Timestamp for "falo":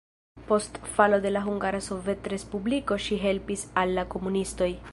0.93-1.19